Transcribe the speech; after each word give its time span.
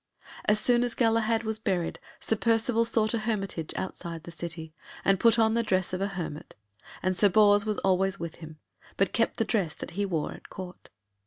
As 0.45 0.59
soon 0.59 0.81
as 0.83 0.95
Galahad 0.95 1.43
was 1.43 1.59
buried, 1.59 1.99
Sir 2.19 2.35
Percivale 2.35 2.85
sought 2.85 3.13
a 3.13 3.19
hermitage 3.19 3.71
outside 3.75 4.23
the 4.23 4.31
city, 4.31 4.73
and 5.05 5.19
put 5.19 5.37
on 5.37 5.53
the 5.53 5.61
dress 5.61 5.93
of 5.93 6.01
a 6.01 6.07
hermit, 6.07 6.55
and 7.03 7.15
Sir 7.15 7.29
Bors 7.29 7.67
was 7.67 7.77
always 7.77 8.19
with 8.19 8.37
him, 8.37 8.57
but 8.97 9.13
kept 9.13 9.37
the 9.37 9.45
dress 9.45 9.75
that 9.75 9.91
he 9.91 10.07
wore 10.07 10.31
at 10.31 10.49
Court. 10.49 10.89